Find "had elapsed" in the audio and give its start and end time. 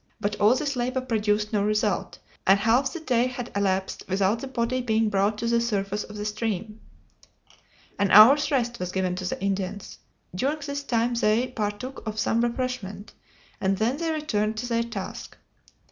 3.27-4.03